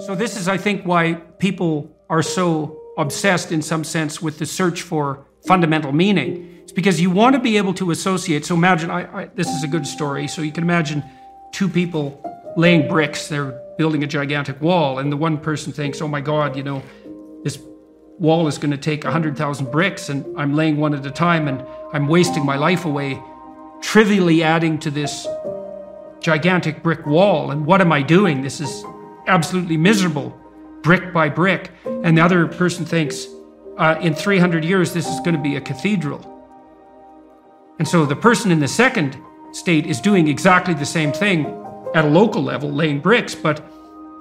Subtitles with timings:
[0.00, 4.46] So, this is, I think, why people are so obsessed in some sense with the
[4.46, 6.60] search for fundamental meaning.
[6.62, 8.44] It's because you want to be able to associate.
[8.44, 10.26] So, imagine I, I, this is a good story.
[10.26, 11.04] So, you can imagine
[11.52, 12.20] two people
[12.56, 16.56] laying bricks, they're building a gigantic wall, and the one person thinks, oh my God,
[16.56, 16.82] you know,
[17.42, 17.58] this
[18.18, 21.64] wall is going to take 100,000 bricks, and I'm laying one at a time, and
[21.92, 23.20] I'm wasting my life away,
[23.82, 25.26] trivially adding to this
[26.20, 27.50] gigantic brick wall.
[27.50, 28.42] And what am I doing?
[28.42, 28.84] This is
[29.26, 30.38] absolutely miserable,
[30.82, 31.70] brick by brick.
[31.84, 33.26] And the other person thinks,
[33.78, 36.30] uh, in 300 years, this is going to be a cathedral.
[37.78, 39.16] And so the person in the second
[39.52, 41.46] state is doing exactly the same thing
[41.94, 43.64] at a local level, laying bricks, but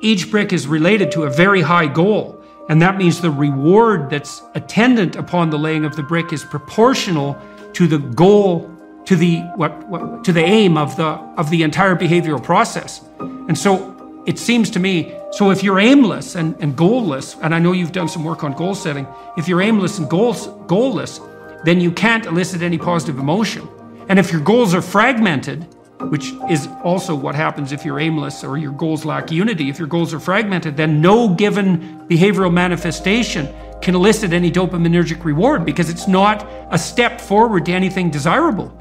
[0.00, 2.42] each brick is related to a very high goal.
[2.68, 7.36] And that means the reward that's attendant upon the laying of the brick is proportional
[7.72, 8.70] to the goal,
[9.06, 13.02] to the what, what to the aim of the of the entire behavioral process.
[13.18, 13.96] And so
[14.26, 17.92] it seems to me, so if you're aimless and, and goalless, and I know you've
[17.92, 21.20] done some work on goal setting, if you're aimless and goals, goalless,
[21.64, 23.68] then you can't elicit any positive emotion.
[24.08, 25.66] And if your goals are fragmented,
[26.08, 29.68] which is also what happens if you're aimless or your goals lack unity.
[29.68, 33.48] If your goals are fragmented, then no given behavioral manifestation
[33.82, 38.72] can elicit any dopaminergic reward because it's not a step forward to anything desirable.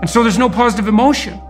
[0.00, 1.40] And so there's no positive emotion.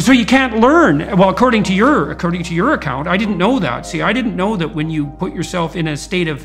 [0.00, 0.98] So you can't learn.
[1.16, 3.86] Well, according to your according to your account, I didn't know that.
[3.86, 6.44] See, I didn't know that when you put yourself in a state of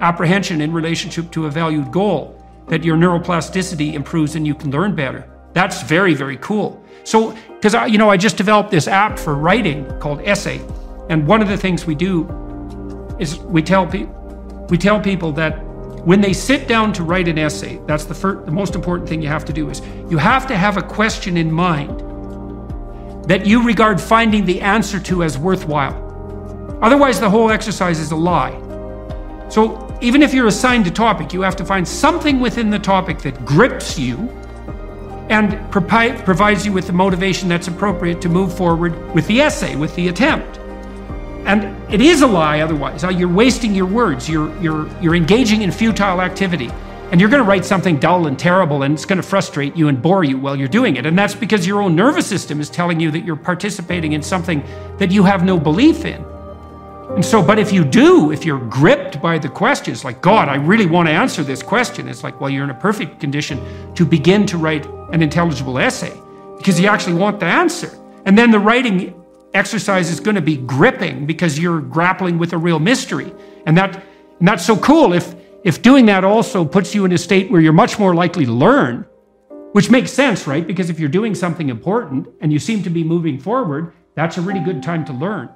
[0.00, 4.96] apprehension in relationship to a valued goal, that your neuroplasticity improves and you can learn
[4.96, 5.30] better.
[5.52, 6.84] That's very, very cool.
[7.04, 10.60] So, because I, you know, I just developed this app for writing called Essay,
[11.08, 12.26] and one of the things we do
[13.20, 14.14] is we tell people
[14.70, 15.64] we tell people that
[16.04, 19.22] when they sit down to write an essay, that's the first, the most important thing
[19.22, 22.02] you have to do is you have to have a question in mind
[23.28, 26.06] that you regard finding the answer to as worthwhile.
[26.82, 28.58] Otherwise, the whole exercise is a lie.
[29.50, 33.18] So, even if you're assigned a topic, you have to find something within the topic
[33.20, 34.16] that grips you
[35.28, 39.94] and provides you with the motivation that's appropriate to move forward with the essay, with
[39.94, 40.58] the attempt.
[41.44, 43.04] And it is a lie otherwise.
[43.04, 44.28] Uh, you're wasting your words.
[44.28, 46.70] You're, you're, you're engaging in futile activity.
[47.10, 49.88] And you're going to write something dull and terrible, and it's going to frustrate you
[49.88, 51.06] and bore you while you're doing it.
[51.06, 54.62] And that's because your own nervous system is telling you that you're participating in something
[54.98, 56.22] that you have no belief in.
[57.10, 60.56] And so, but if you do, if you're gripped by the questions, like, God, I
[60.56, 63.58] really want to answer this question, it's like, well, you're in a perfect condition
[63.94, 66.12] to begin to write an intelligible essay
[66.58, 67.90] because you actually want the answer.
[68.26, 69.14] And then the writing
[69.54, 73.32] exercise is going to be gripping because you're grappling with a real mystery.
[73.64, 74.04] And that
[74.38, 77.60] and that's so cool if if doing that also puts you in a state where
[77.60, 79.06] you're much more likely to learn,
[79.72, 80.66] which makes sense, right?
[80.66, 84.40] Because if you're doing something important and you seem to be moving forward, that's a
[84.40, 85.50] really good time to learn.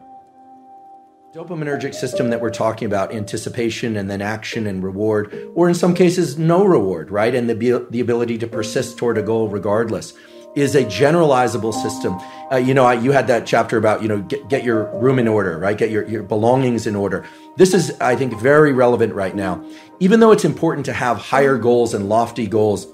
[1.35, 5.95] Dopaminergic system that we're talking about, anticipation and then action and reward, or in some
[5.95, 7.35] cases, no reward, right?
[7.35, 10.13] And the, the ability to persist toward a goal regardless
[10.55, 12.19] is a generalizable system.
[12.51, 15.19] Uh, you know, I, you had that chapter about, you know, get, get your room
[15.19, 15.77] in order, right?
[15.77, 17.27] Get your, your belongings in order.
[17.57, 19.65] This is, I think, very relevant right now.
[20.01, 22.87] Even though it's important to have higher goals and lofty goals,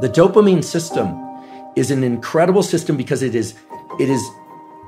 [0.00, 1.16] the dopamine system
[1.76, 3.54] is an incredible system because it is,
[4.00, 4.22] it is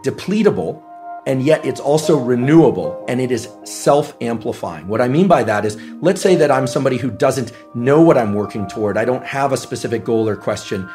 [0.05, 0.83] depletable
[1.27, 4.89] and yet it's also renewable and it is self amplifying.
[4.89, 8.19] What I mean by that is, let's say that I'm somebody who doesn't know what
[8.19, 10.89] I'm working toward, I don't have a specific goal or question.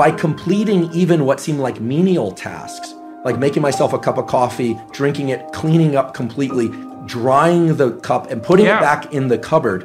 [0.00, 4.80] By completing even what seem like menial tasks, like making myself a cup of coffee,
[4.92, 6.70] drinking it, cleaning up completely,
[7.04, 8.78] drying the cup, and putting yeah.
[8.78, 9.82] it back in the cupboard,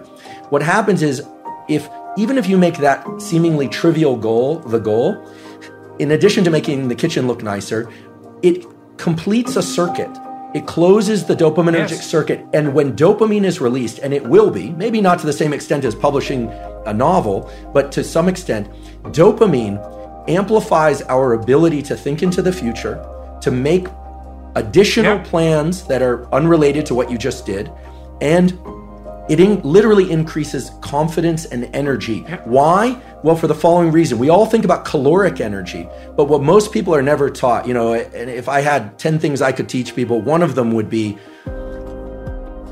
[0.52, 1.22] what happens is
[1.68, 5.22] if even if you make that seemingly trivial goal the goal,
[6.00, 7.92] in addition to making the kitchen look nicer,
[8.42, 8.66] it
[8.96, 10.18] completes a circuit.
[10.54, 12.10] It closes the dopaminergic yes.
[12.10, 12.46] circuit.
[12.54, 15.84] And when dopamine is released, and it will be, maybe not to the same extent
[15.84, 16.48] as publishing
[16.86, 18.70] a novel, but to some extent,
[19.08, 19.92] dopamine
[20.28, 23.06] amplifies our ability to think into the future,
[23.42, 23.88] to make
[24.56, 27.72] additional plans that are unrelated to what you just did,
[28.22, 28.58] and
[29.30, 32.22] it in- literally increases confidence and energy.
[32.46, 33.00] Why?
[33.24, 34.20] Well, for the following reason.
[34.20, 37.94] We all think about caloric energy, but what most people are never taught, you know,
[37.94, 41.18] and if I had 10 things I could teach people, one of them would be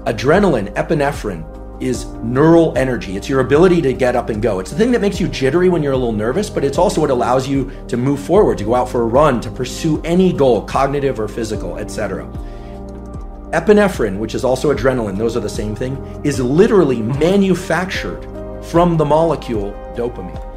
[0.05, 1.52] adrenaline, epinephrine
[1.83, 3.15] is neural energy.
[3.17, 4.59] It's your ability to get up and go.
[4.59, 7.01] It's the thing that makes you jittery when you're a little nervous, but it's also
[7.01, 10.33] what allows you to move forward, to go out for a run, to pursue any
[10.33, 12.25] goal, cognitive or physical, etc.
[13.51, 18.23] Epinephrine, which is also adrenaline, those are the same thing, is literally manufactured
[18.65, 20.49] from the molecule dopamine.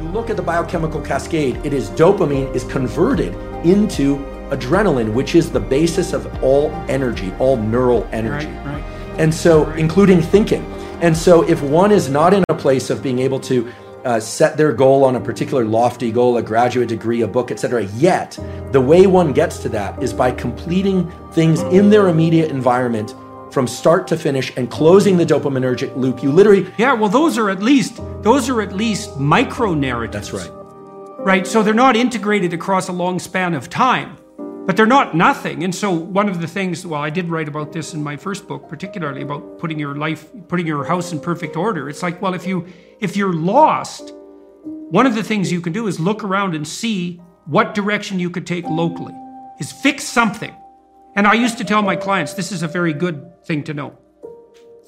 [0.00, 3.34] you look at the biochemical cascade, it is dopamine is converted
[3.64, 8.46] into adrenaline, which is the basis of all energy, all neural energy.
[8.46, 8.84] Right, right.
[9.18, 10.64] And so, including thinking.
[11.00, 13.72] And so, if one is not in a place of being able to
[14.04, 17.84] uh, set their goal on a particular lofty goal, a graduate degree, a book, etc.
[17.96, 18.38] Yet,
[18.72, 23.14] the way one gets to that is by completing things in their immediate environment
[23.52, 26.22] from start to finish and closing the dopaminergic loop.
[26.22, 30.30] You literally Yeah, well, those are at least those are at least micro narratives.
[30.30, 30.58] That's right.
[31.18, 31.46] Right.
[31.46, 34.16] So they're not integrated across a long span of time,
[34.66, 35.64] but they're not nothing.
[35.64, 38.46] And so one of the things, well, I did write about this in my first
[38.46, 41.88] book, particularly about putting your life, putting your house in perfect order.
[41.88, 42.66] It's like, well, if you
[43.00, 44.12] if you're lost,
[44.64, 48.30] one of the things you can do is look around and see what direction you
[48.30, 49.14] could take locally.
[49.58, 50.54] Is fix something.
[51.14, 53.98] And I used to tell my clients this is a very good thing to know.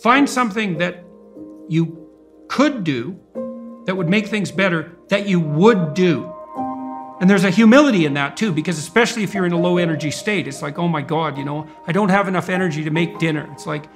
[0.03, 1.05] Find something that
[1.69, 2.09] you
[2.49, 3.19] could do
[3.87, 6.34] that would make things better that you would do.
[7.25, 10.11] And there's a humility in that too, because especially if you're in a low energy
[10.11, 13.19] state, it's like, oh my God, you know, I don't have enough energy to make
[13.19, 13.49] dinner.
[13.53, 13.89] It's like,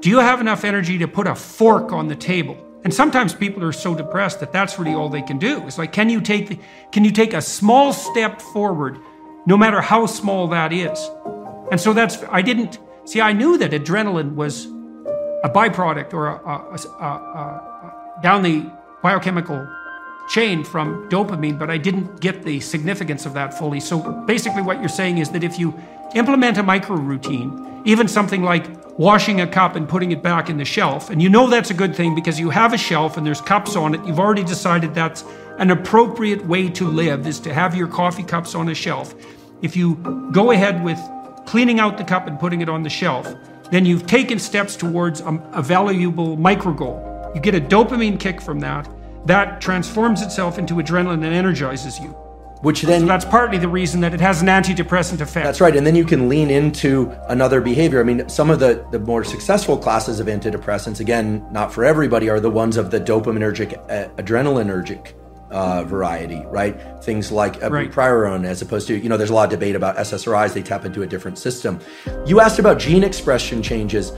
[0.00, 2.56] do you have enough energy to put a fork on the table?
[2.82, 5.64] And sometimes people are so depressed that that's really all they can do.
[5.68, 6.58] It's like, can you take the,
[6.90, 8.98] can you take a small step forward,
[9.46, 10.98] no matter how small that is?
[11.70, 14.66] And so that's, I didn't, see, I knew that adrenaline was
[15.44, 18.68] a byproduct or a, a, a, a, down the
[19.00, 19.64] biochemical
[20.28, 23.80] chain from dopamine, but I didn't get the significance of that fully.
[23.80, 25.74] So basically, what you're saying is that if you
[26.14, 28.66] implement a micro routine, even something like
[28.98, 31.74] washing a cup and putting it back in the shelf, and you know that's a
[31.74, 34.94] good thing because you have a shelf and there's cups on it, you've already decided
[34.94, 35.24] that's
[35.58, 39.14] an appropriate way to live is to have your coffee cups on a shelf.
[39.62, 39.96] If you
[40.32, 40.98] go ahead with
[41.46, 43.32] cleaning out the cup and putting it on the shelf,
[43.70, 47.32] then you've taken steps towards a, a valuable micro goal.
[47.34, 48.88] You get a dopamine kick from that.
[49.26, 52.14] That transforms itself into adrenaline and energizes you.
[52.60, 55.44] which then So that's partly the reason that it has an antidepressant effect.
[55.44, 55.76] That's right.
[55.76, 58.00] And then you can lean into another behavior.
[58.00, 62.30] I mean, some of the, the more successful classes of antidepressants, again, not for everybody,
[62.30, 65.12] are the ones of the dopaminergic, uh, adrenalinergic
[65.50, 66.74] uh, variety, right?
[67.04, 67.90] Things like uh, Right.
[67.90, 70.54] bupropion, as opposed to, you know, there's a lot of debate about SSRIs.
[70.54, 71.78] They tap into a different system.
[72.26, 74.10] You asked about gene expression changes.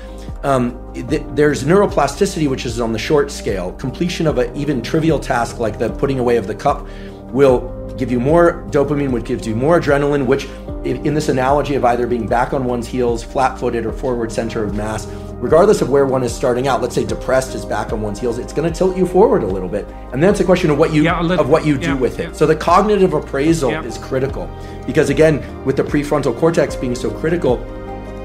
[0.42, 3.72] Um, th- there's neuroplasticity, which is on the short scale.
[3.74, 6.86] Completion of an even trivial task like the putting away of the cup
[7.32, 10.44] will give you more dopamine, which gives you more adrenaline, which,
[10.84, 14.62] in this analogy of either being back on one's heels, flat footed, or forward center
[14.62, 15.06] of mass,
[15.40, 18.38] regardless of where one is starting out, let's say depressed is back on one's heels,
[18.38, 19.86] it's going to tilt you forward a little bit.
[20.12, 21.94] And then it's a question of what you, Yeah, little- of what you do yeah,
[21.94, 22.28] with it.
[22.28, 22.32] yeah.
[22.32, 24.48] So the cognitive appraisal is critical
[24.86, 27.56] because, again, with the prefrontal cortex being so critical,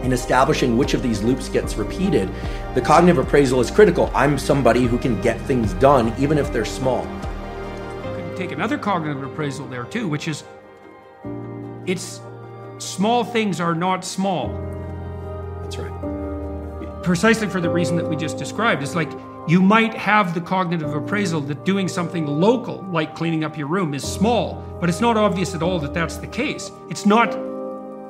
[0.04, 2.30] in establishing which of these loops gets repeated,
[2.76, 4.12] the cognitive appraisal is critical.
[4.14, 7.04] I'm somebody who can get things done, even if they're small.
[7.04, 10.44] You can take another cognitive appraisal there too, which is
[11.86, 12.22] it's
[12.78, 14.50] small things are not small.
[15.62, 17.04] That's right.
[17.04, 18.84] precisely for the reason that we just described.
[18.84, 19.12] It's like
[19.48, 23.94] you might have the cognitive appraisal that doing something local, like cleaning up your room,
[23.94, 26.72] is small, but it's not obvious at all that that's the case.
[26.90, 27.51] It's not.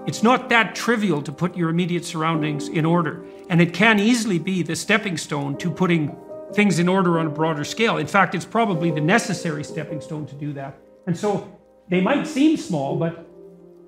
[0.08, 4.40] It's not that trivial to put your immediate surroundings in order, and it can easily
[4.40, 6.16] be the stepping stone to putting
[6.54, 7.98] things in order on a broader scale.
[7.98, 10.78] In fact, it's probably the necessary stepping stone to do that.
[11.08, 13.28] And so they might seem small, but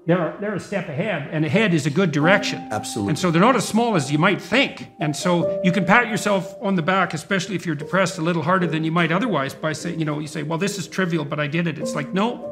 [0.05, 2.67] they're, they're a step ahead, and ahead is a good direction.
[2.71, 3.11] Absolutely.
[3.11, 4.89] And so they're not as small as you might think.
[4.99, 8.43] And so you can pat yourself on the back, especially if you're depressed, a little
[8.43, 11.25] harder than you might otherwise by saying, you know, you say, well, this is trivial,
[11.25, 11.79] but I did it.
[11.79, 12.49] It's like, no.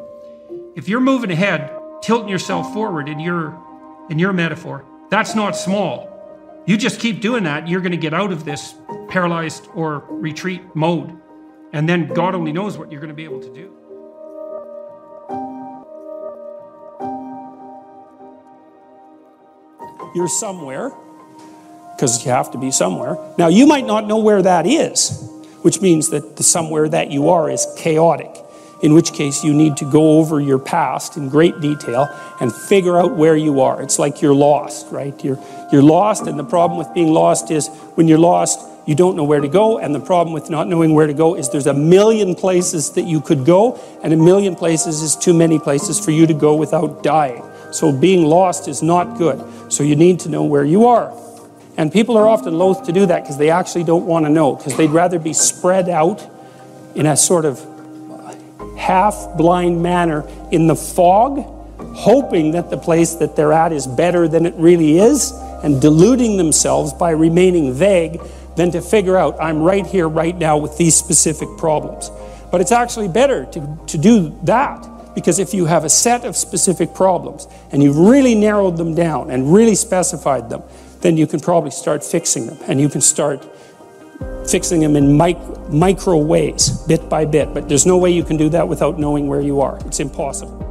[0.75, 3.59] If you're moving ahead, tilting yourself forward in your
[4.09, 6.09] in your metaphor, that's not small.
[6.65, 8.75] You just keep doing that, you're going to get out of this
[9.09, 11.17] paralyzed or retreat mode.
[11.73, 13.71] And then God only knows what you're going to be able to do.
[20.13, 20.91] you're somewhere
[21.95, 23.17] because you have to be somewhere.
[23.37, 25.29] Now, you might not know where that is,
[25.61, 28.35] which means that the somewhere that you are is chaotic,
[28.81, 32.09] in which case you need to go over your past in great detail
[32.39, 33.81] and figure out where you are.
[33.81, 35.23] It's like you're lost, right?
[35.23, 35.39] You're,
[35.71, 39.23] you're lost, and the problem with being lost is when you're lost, you don't know
[39.23, 41.73] where to go, and the problem with not knowing where to go is there's a
[41.73, 46.09] million places that you could go, and a million places is too many places for
[46.11, 47.43] you to go without dying.
[47.71, 49.71] So being lost is not good.
[49.71, 51.15] So you need to know where you are.
[51.77, 54.55] And people are often loath to do that because they actually don't want to know,
[54.55, 56.27] because they'd rather be spread out
[56.95, 57.70] in a sort of
[58.81, 61.39] half blind manner in the fog,
[61.95, 65.31] hoping that the place that they're at is better than it really is,
[65.63, 68.19] and deluding themselves by remaining vague,
[68.55, 72.09] than to figure out, I'm right here, right now, with these specific problems.
[72.51, 76.35] But it's actually better to, to do that because if you have a set of
[76.35, 80.63] specific problems and you've really narrowed them down and really specified them,
[81.01, 83.45] then you can probably start fixing them and you can start
[84.51, 85.37] fixing them in mic-
[85.69, 87.53] micro ways, bit by bit.
[87.53, 89.79] But there's no way you can do that without knowing where you are.
[89.85, 90.67] It's impossible.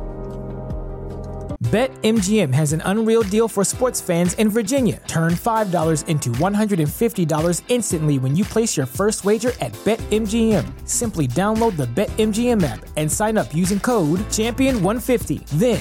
[1.71, 5.01] BetMGM has an unreal deal for sports fans in Virginia.
[5.07, 10.89] Turn $5 into $150 instantly when you place your first wager at BetMGM.
[10.89, 15.47] Simply download the BetMGM app and sign up using code Champion150.
[15.61, 15.81] Then